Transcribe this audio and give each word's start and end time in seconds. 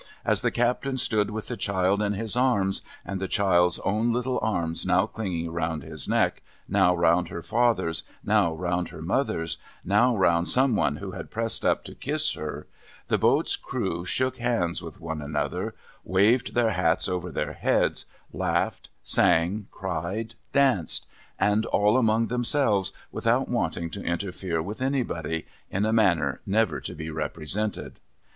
As 0.25 0.41
the 0.41 0.49
Captain 0.49 0.97
stood 0.97 1.29
with 1.29 1.47
the 1.47 1.55
child 1.55 2.01
in 2.01 2.13
his 2.13 2.35
arms, 2.35 2.81
and 3.05 3.21
the 3.21 3.27
child's 3.27 3.77
own 3.85 4.11
little 4.11 4.39
arms 4.41 4.83
now 4.83 5.05
clinging 5.05 5.51
round 5.51 5.83
his 5.83 6.09
neck, 6.09 6.41
now 6.67 6.95
round 6.95 7.27
her 7.27 7.43
father's, 7.43 8.01
now 8.23 8.51
round 8.51 8.89
her 8.89 9.03
mother's, 9.03 9.59
now 9.85 10.17
round 10.17 10.49
some 10.49 10.75
one 10.75 10.95
who 10.95 11.11
pressed 11.25 11.63
up 11.63 11.83
to 11.83 11.93
kiss 11.93 12.33
her, 12.33 12.65
the 13.09 13.19
boat's 13.19 13.55
crew 13.55 14.03
shook 14.03 14.37
hands 14.37 14.81
with 14.81 14.99
one 14.99 15.21
another, 15.21 15.75
waved 16.03 16.55
their 16.55 16.71
hats 16.71 17.07
over 17.07 17.29
their 17.31 17.53
heads, 17.53 18.07
laughed, 18.33 18.89
sang, 19.03 19.67
cried, 19.69 20.33
danced— 20.51 21.05
and 21.49 21.63
all 21.67 21.95
among 21.95 22.25
themselves, 22.25 22.91
without 23.11 23.47
wanting 23.49 23.87
to 23.91 24.03
interfere 24.03 24.63
with 24.63 24.81
anybody— 24.81 25.45
in 25.69 25.85
a 25.85 25.93
manner 25.93 26.41
never 26.47 26.81
to 26.81 26.95
be 26.95 27.11
represented. 27.11 27.99